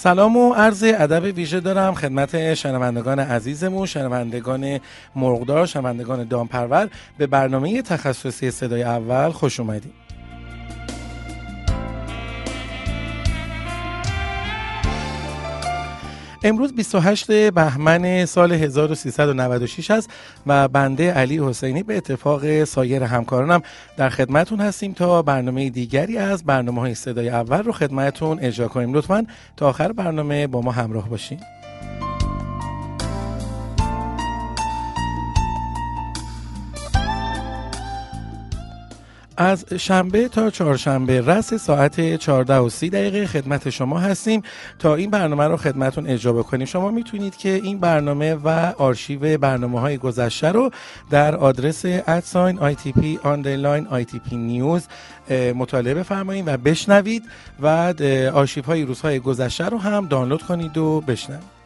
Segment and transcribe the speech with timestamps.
[0.00, 4.80] سلام و عرض ادب ویژه دارم خدمت شنوندگان عزیزمون شنوندگان
[5.16, 6.88] مرغدار شنوندگان دامپرور.
[7.18, 10.07] به برنامه تخصصی صدای اول خوش اومدید
[16.42, 20.10] امروز 28 بهمن سال 1396 است
[20.46, 23.62] و بنده علی حسینی به اتفاق سایر همکارانم
[23.96, 28.94] در خدمتون هستیم تا برنامه دیگری از برنامه های صدای اول رو خدمتون اجرا کنیم.
[28.94, 31.40] لطفا تا آخر برنامه با ما همراه باشین.
[39.40, 44.42] از شنبه تا چهارشنبه رس ساعت 14 و 30 دقیقه خدمت شما هستیم.
[44.78, 49.80] تا این برنامه رو خدمتون اجرا بکنیم شما می‌تونید که این برنامه و آرشیو برنامه
[49.80, 50.70] های گذشته رو
[51.10, 53.86] در آدرس at sign TP underline
[54.32, 54.82] news
[55.54, 57.22] مطالعه بفرمایید و بشنوید.
[57.60, 57.94] و
[58.34, 61.57] آرشیو های روزهای گذشته رو هم دانلود کنید و بشنوید.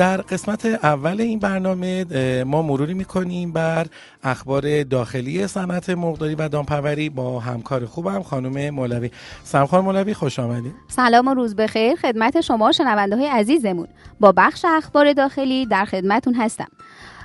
[0.00, 2.04] در قسمت اول این برنامه
[2.44, 3.86] ما مروری می‌کنیم بر
[4.22, 9.10] اخبار داخلی صنعت مرغداری و دامپروری با همکار خوبم خانم مولوی.
[9.44, 10.72] سلام خانم مولوی خوش آمدید.
[10.88, 11.96] سلام و روز بخیر.
[11.96, 13.88] خدمت شما شنونده های عزیزمون.
[14.20, 16.68] با بخش اخبار داخلی در خدمتون هستم.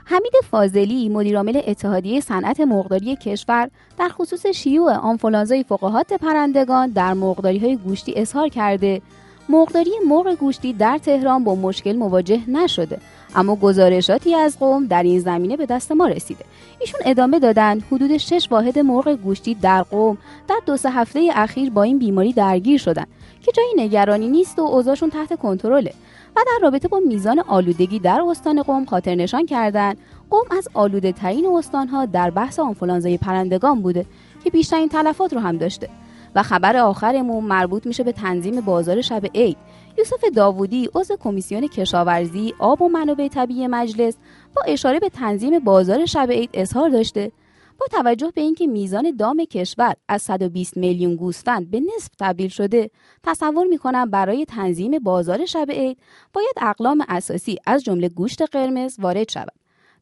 [0.05, 7.59] حمید فاضلی مدیرعامل اتحادیه صنعت مرغداری کشور در خصوص شیوع آنفولانزای فقاهات پرندگان در مرغداری
[7.59, 9.01] های گوشتی اظهار کرده
[9.49, 12.97] مرغداری مرغ گوشتی در تهران با مشکل مواجه نشده.
[13.35, 16.45] اما گزارشاتی از قوم در این زمینه به دست ما رسیده.
[16.79, 21.69] ایشون ادامه دادن حدود 6 واحد مرغ گوشتی در قوم در دو سه هفته اخیر
[21.69, 23.05] با این بیماری درگیر شدن
[23.41, 25.93] که جایی نگرانی نیست و اوضاعشون تحت کنترله.
[26.35, 29.97] و در رابطه با میزان آلودگی در استان قوم خاطر نشان کردند
[30.29, 34.05] قوم از آلوده ترین استانها در بحث آنفولانزای پرندگان بوده
[34.43, 35.89] که بیشترین تلفات رو هم داشته.
[36.35, 39.57] و خبر آخرمون مربوط میشه به تنظیم بازار شب عید.
[39.97, 44.17] یوسف داوودی عضو کمیسیون کشاورزی آب و منابع طبیعی مجلس
[44.55, 47.31] با اشاره به تنظیم بازار شب عید اظهار داشته.
[47.79, 52.89] با توجه به اینکه میزان دام کشور از 120 میلیون گوسفند به نصف تبدیل شده
[53.23, 55.97] تصور می‌کنم برای تنظیم بازار شب عید
[56.33, 59.53] باید اقلام اساسی از جمله گوشت قرمز وارد شود.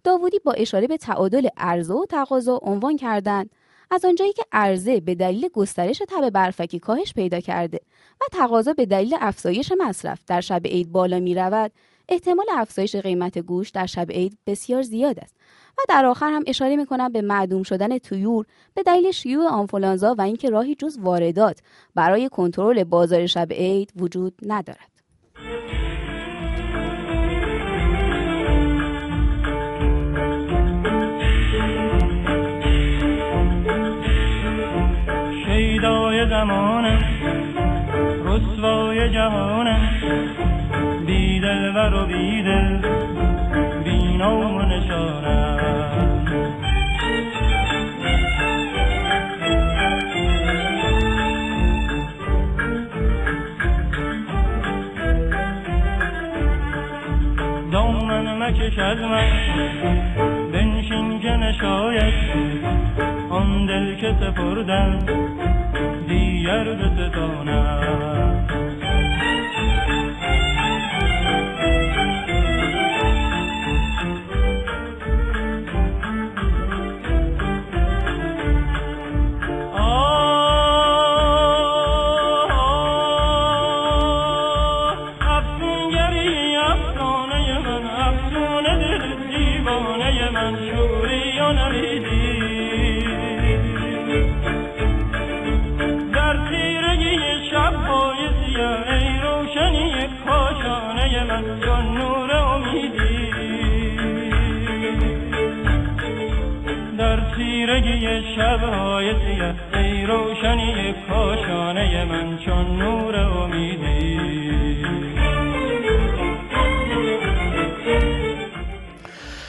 [0.04, 3.50] داوودی با اشاره به تعادل عرضه و تقاضا عنوان کردند.
[3.92, 7.80] از آنجایی که عرضه به دلیل گسترش تب برفکی کاهش پیدا کرده
[8.22, 11.72] و تقاضا به دلیل افزایش مصرف در شب عید بالا می رود
[12.10, 15.36] احتمال افزایش قیمت گوش در شب عید بسیار زیاد است
[15.78, 20.16] و در آخر هم اشاره می کنم به معدوم شدن تویور به دلیل شیوع آنفولانزا
[20.18, 21.60] و اینکه راهی جز واردات
[21.96, 24.93] برای کنترل بازار شب عید وجود ندارد.
[39.04, 39.90] رسوای جهانه
[41.06, 42.82] بیدل و بیدل
[43.84, 45.54] بینام و نشانه
[57.72, 59.30] دامن مکش از من
[60.54, 62.14] بنشین که نشاید.
[63.30, 65.00] آن دل که سپردم
[66.08, 68.23] دیگر بستانم
[108.36, 114.14] شبهای سیه ای روشنی کاشانه من چون نور امیدی.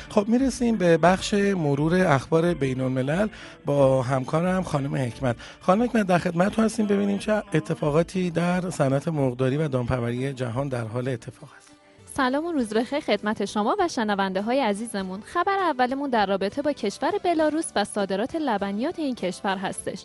[0.08, 3.28] خب می‌رسیم به بخش مرور اخبار بین الملل
[3.64, 5.36] با همکارم خانم حکمت.
[5.60, 10.84] خانم حکمت در خدمت هستیم ببینیم چه اتفاقاتی در صنعت مرغداری و دامپروری جهان در
[10.84, 11.63] حال اتفاق است.
[12.16, 15.20] سلام و روز بخیر خدمت شما و شنونده های عزیزمون.
[15.20, 20.04] خبر اولمون در رابطه با کشور بلاروس و صادرات لبنیات این کشور هستش.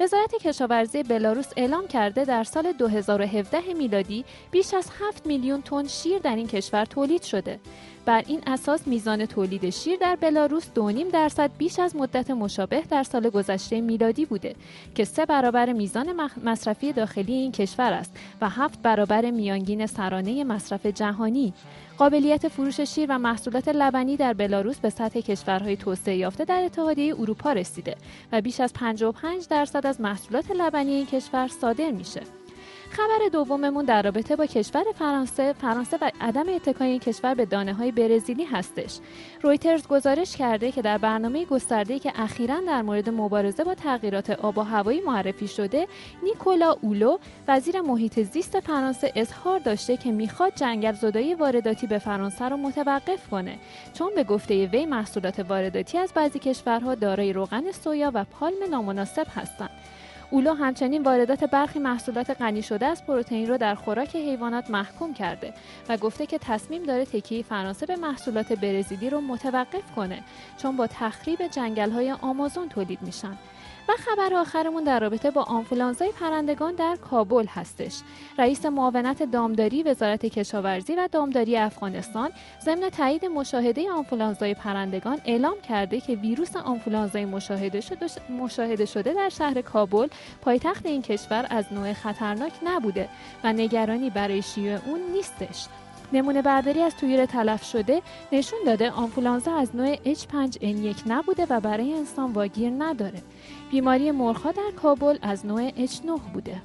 [0.00, 6.18] وزارت کشاورزی بلاروس اعلام کرده در سال 2017 میلادی بیش از 7 میلیون تن شیر
[6.18, 7.60] در این کشور تولید شده.
[8.04, 13.02] بر این اساس میزان تولید شیر در بلاروس 2.5 درصد بیش از مدت مشابه در
[13.02, 14.54] سال گذشته میلادی بوده
[14.94, 20.86] که سه برابر میزان مصرفی داخلی این کشور است و هفت برابر میانگین سرانه مصرف
[20.86, 21.54] جهانی.
[21.98, 27.14] قابلیت فروش شیر و محصولات لبنی در بلاروس به سطح کشورهای توسعه یافته در اتحادیه
[27.20, 27.96] اروپا رسیده
[28.32, 32.22] و بیش از 55 درصد از محصولات لبنی این کشور صادر میشه.
[32.90, 37.74] خبر دوممون در رابطه با کشور فرانسه فرانسه و عدم اتکای این کشور به دانه
[37.74, 38.98] های برزیلی هستش.
[39.42, 44.58] رویترز گزارش کرده که در برنامه گسترده که اخیرا در مورد مبارزه با تغییرات آب
[44.58, 45.86] و هوایی معرفی شده
[46.22, 52.48] نیکولا اولو وزیر محیط زیست فرانسه اظهار داشته که می‌خواد جنگل زدایی وارداتی به فرانسه
[52.48, 53.58] را متوقف کنه.
[53.94, 59.26] چون به گفته وی محصولات وارداتی از بعضی کشورها دارای روغن سویا و پالم نامناسب
[59.36, 59.70] هستند.
[60.30, 65.52] اولو همچنین واردات برخی محصولات غنی شده از پروتئین رو در خوراک حیوانات محکوم کرده
[65.88, 70.22] و گفته که تصمیم داره تکیه فرانسه به محصولات برزیلی رو متوقف کنه
[70.56, 73.36] چون با تخریب جنگل های آمازون تولید میشن.
[73.90, 78.00] و خبر آخرمون در رابطه با آنفولانزای پرندگان در کابل هستش
[78.38, 82.30] رئیس معاونت دامداری وزارت کشاورزی و دامداری افغانستان
[82.64, 88.06] ضمن تایید مشاهده آنفولانزای پرندگان اعلام کرده که ویروس آنفولانزای مشاهده شده,
[88.40, 90.08] مشاهده شده در شهر کابل
[90.42, 93.08] پایتخت این کشور از نوع خطرناک نبوده
[93.44, 95.66] و نگرانی برای شیوع اون نیستش
[96.12, 98.02] نمونه برداری از تویر تلف شده
[98.32, 103.22] نشون داده آنفولانزا از نوع H5N1 نبوده و برای انسان واگیر نداره.
[103.70, 106.62] بیماری مرخا در کابل از نوع H9 بوده.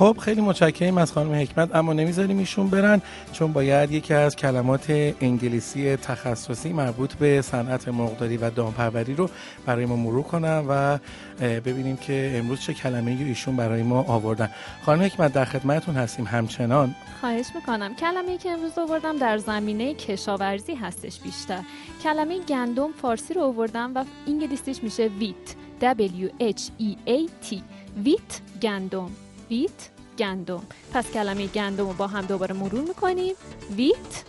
[0.00, 3.02] خب خیلی متشکرم از خانم حکمت اما نمی‌ذاریم ایشون برن
[3.32, 4.84] چون باید یکی از کلمات
[5.20, 9.30] انگلیسی تخصصی مربوط به صنعت مرغداری و دامپروری رو
[9.66, 10.98] برای ما مرور کنم و
[11.40, 14.50] ببینیم که امروز چه کلمه ایشون برای ما آوردن.
[14.82, 16.94] خانم حکمت در خدمتتون هستیم همچنان.
[17.20, 17.94] خواهش می‌کنم.
[17.94, 21.60] کلمه که امروز آوردم در زمینه کشاورزی هستش بیشتر.
[22.02, 25.34] کلمه گندم فارسی رو آوردم و انگلیسیش میشه ویت.
[25.80, 27.56] W H E A T.
[28.04, 29.10] ویت گندم.
[29.50, 29.88] ویت
[30.18, 30.62] گندم.
[30.92, 33.34] پس کلمه گندم رو با هم دوباره مرور می‌کنیم.
[33.76, 34.24] ویت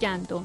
[0.00, 0.44] گندم.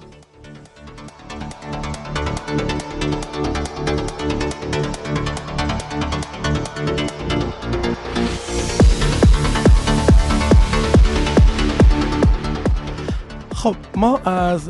[13.60, 14.70] خب ما از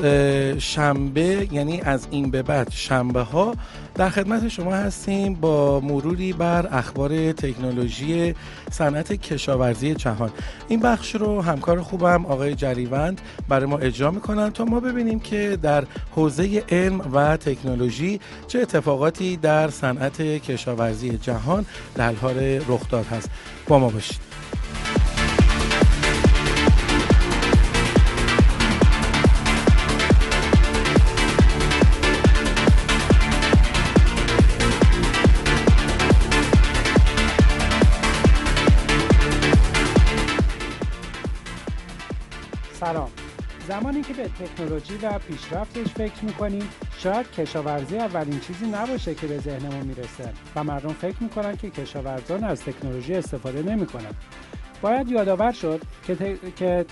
[0.59, 3.55] شنبه یعنی از این به بعد شنبه ها
[3.95, 8.35] در خدمت شما هستیم با مروری بر اخبار تکنولوژی
[8.71, 10.31] صنعت کشاورزی جهان.
[10.67, 15.57] این بخش رو همکار خوبم آقای جریوند برای ما اجرا می‌کنن تا ما ببینیم که
[15.61, 15.83] در
[16.15, 21.65] حوزه علم و تکنولوژی چه اتفاقاتی در صنعت کشاورزی جهان
[21.95, 23.29] در حال رخ داد هست.
[23.67, 24.28] با ما باشید.
[43.89, 46.69] زمانی که به تکنولوژی و پیشرفتش فکر می‌کنیم.
[46.97, 52.43] شاید کشاورزی اولین چیزی نباشه که به ذهنمون می‌رسه و مردم فکر می‌کنن که کشاورزان
[52.43, 54.11] از تکنولوژی استفاده نمی‌کنن.
[54.81, 56.85] باید یادآور شد که, که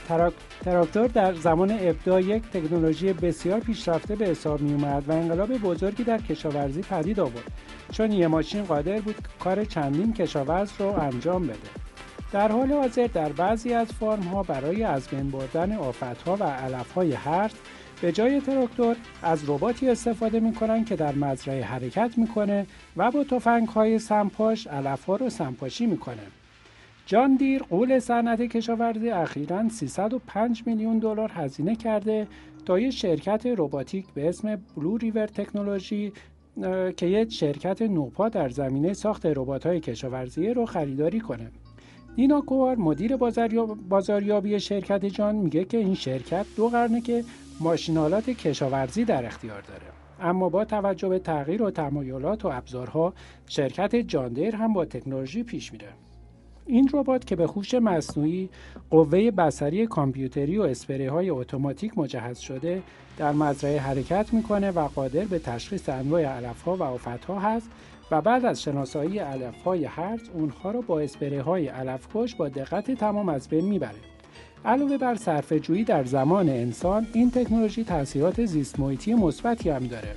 [0.66, 6.04] تراکتور در زمان ابداع یک تکنولوژی بسیار پیشرفته به حساب می اومد و انقلاب بزرگی
[6.04, 7.52] در کشاورزی پدید آورد.
[7.92, 11.87] چون یه ماشین قادر بود کار چندین کشاورز رو انجام بده.
[12.32, 16.44] در حال حاضر در بعضی از فرم ها برای از بین بردن آفت ها و
[16.44, 17.54] علف های هرز
[18.02, 22.68] به جای تراکتور از رباتی استفاده می که در مزرعه حرکت می‌کنه
[22.98, 26.24] و با تفنگ های سمپاش علف ها رو سمپاشی می‌کنه.
[27.06, 32.28] جان دیر قول صنعت کشاورزی اخیرا 305 میلیون دلار هزینه کرده
[32.66, 36.14] تا یک شرکت رباتیک به اسم بلو ریور تکنولوژی
[36.98, 39.26] که یک شرکت نوپا در زمینه ساخت
[39.66, 41.52] های کشاورزی رو خریداری کنه.
[42.18, 43.16] دینا کوار مدیر
[43.90, 47.24] بازاریابی شرکت جان میگه که این شرکت دو قرنه که
[47.60, 49.82] ماشینالات کشاورزی در اختیار داره.
[50.22, 53.14] اما با توجه به تغییر و تمایلات و ابزارها
[53.48, 55.88] شرکت جاندیر هم با تکنولوژی پیش میره.
[56.66, 58.50] این ربات که به خوش مصنوعی
[58.90, 62.84] قوه بصری کامپیوتری و اسپری های اتوماتیک مجهز شده
[63.18, 67.70] در مزرعه حرکت می‌کنه و قادر به تشخیص انواع علف ها و آفت ها هست
[68.12, 72.50] و بعد از شناسایی علف های هرز اونها را با اسپری های علف کش با
[72.50, 73.96] دقت تمام از بین می‌بره.
[74.66, 80.16] علاوه بر صرفه جویی در زمان انسان این تکنولوژی تاثیرات زیست محیطی مثبتی هم داره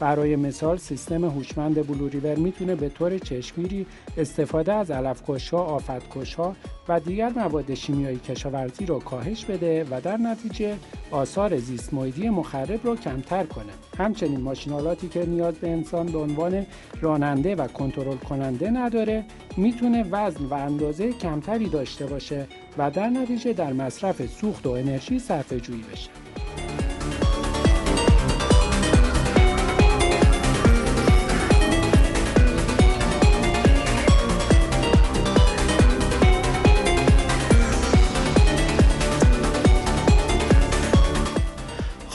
[0.00, 6.56] برای مثال سیستم هوشمند بلوریور می‌تونه به طور چشمگیری استفاده از علفکشها، آفتکشها
[6.88, 10.76] و دیگر مواد شیمیایی کشاورزی رو کاهش بده و در نتیجه
[11.10, 13.72] آثار زیست مخرب رو کمتر کنه.
[13.98, 16.66] همچنین ماشینالاتی که نیاز به انسان به عنوان
[17.00, 19.24] راننده و کنترل کننده نداره
[19.56, 22.46] می‌تونه وزن و اندازه کمتری داشته باشه
[22.78, 26.29] و در نتیجه در مصرف سوخت و انرژی صرفه جویی بشه.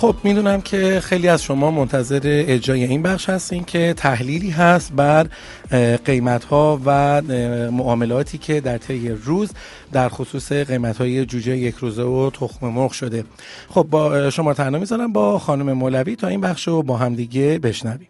[0.05, 5.27] خب می‌دونم که خیلی از شما منتظر اجرای این بخش هستین که تحلیلی هست بر
[6.05, 7.21] قیمت ها و
[7.71, 9.51] معاملاتی که در طی روز
[9.91, 13.23] در خصوص قیمت های جوجه یک روزه و تخم مرغ شده.
[13.69, 18.07] خب با شما تنها می‌ذارم با خانم مولوی تا این بخش رو با همدیگه بشنویم.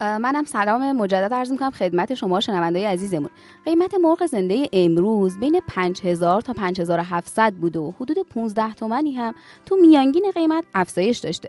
[0.00, 3.30] منم سلام مجدد عرض می‌کنم خدمت شما شنوندای عزیزمون.
[3.64, 9.34] قیمت مرغ زنده امروز بین 5000 تا 5700 بوده و حدود 15 تومنی هم
[9.66, 11.48] تو میانگین قیمت افزایش داشته.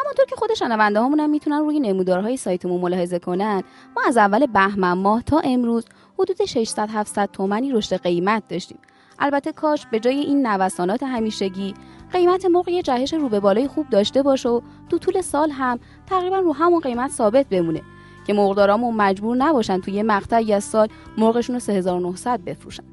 [0.00, 3.62] همونطور که خود شنونده هامون هم می‌تونن روی نمودارهای سایتمون ملاحظه کنن
[3.96, 5.84] ما از اول بهمن ماه تا امروز
[6.18, 8.78] حدود 600 700 تومنی رشد قیمت داشتیم.
[9.18, 11.74] البته کاش به جای این نوسانات همیشگی
[12.12, 15.78] قیمت مرغ یه جهش رو به بالای خوب داشته باشه و تو طول سال هم
[16.06, 17.82] تقریبا رو همون قیمت ثابت بمونه.
[18.26, 20.12] که مرغدارامون مجبور نباشن توی یه
[20.54, 20.88] از سال
[21.18, 22.84] مرغشون رو 3900 بفروشن.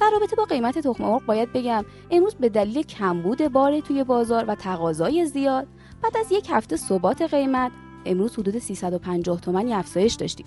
[0.00, 4.44] در رابطه با قیمت تخم مرغ باید بگم امروز به دلیل کمبود بار توی بازار
[4.48, 5.66] و تقاضای زیاد
[6.02, 7.72] بعد از یک هفته ثبات قیمت
[8.06, 10.46] امروز حدود 350 تومانی افزایش داشتیم.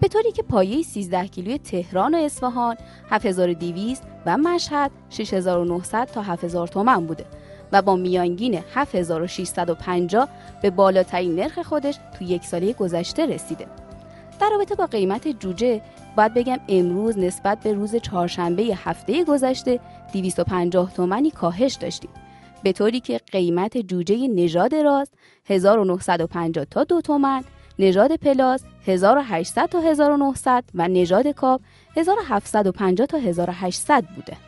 [0.00, 2.76] به طوری که پایه 13 کیلوی تهران و اصفهان
[3.10, 7.26] 7200 و مشهد 6900 تا 7000 تومن بوده.
[7.72, 10.28] و با میانگین 7650
[10.62, 13.66] به بالاترین نرخ خودش تو یک ساله گذشته رسیده.
[14.40, 15.80] در رابطه با قیمت جوجه
[16.16, 19.80] باید بگم امروز نسبت به روز چهارشنبه هفته گذشته
[20.12, 22.10] 250 تومانی کاهش داشتیم.
[22.62, 25.12] به طوری که قیمت جوجه نژاد راست
[25.46, 27.44] 1950 تا 2 تومن،
[27.78, 31.60] نژاد پلاس 1800 تا 1900 و نژاد کاپ
[31.96, 34.47] 1750 تا 1800 بوده.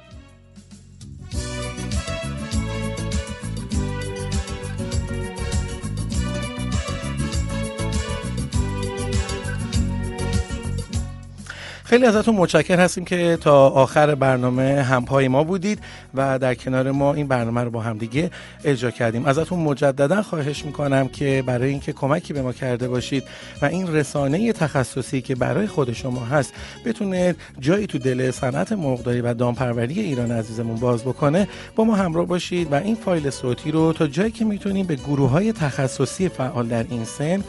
[11.90, 15.78] خیلی ازتون متشکر هستیم که تا آخر برنامه همپای ما بودید
[16.14, 18.30] و در کنار ما این برنامه رو با هم دیگه
[18.64, 19.26] اجرا کردیم.
[19.26, 23.25] ازتون مجددا خواهش می‌کنم که برای اینکه کمکی به ما کرده باشید
[23.62, 26.52] و این رسانه تخصصی که برای خود شما هست
[26.85, 32.26] بتونه جایی تو دل صنعت مرغداری و دامپروری ایران عزیزمون باز بکنه با ما همراه
[32.26, 36.66] باشید و این فایل صوتی رو تا جایی که می‌تونیم به گروه های تخصصی فعال
[36.66, 37.44] در این سنف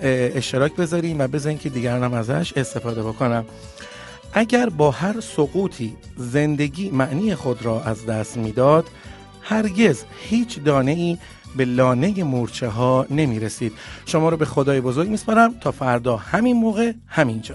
[0.00, 3.44] اشتراک بذاریم و بذاریم که دیگران هم ازش استفاده بکنم
[4.34, 8.86] اگر با هر سقوطی زندگی معنی خود را از دست می‌داد
[9.42, 11.18] هرگز هیچ دانه ای
[11.56, 13.72] به لانه مورچه ها نمی رسید
[14.06, 17.54] شما رو به خدای بزرگ میسپارم تا فردا همین موقع همینجا.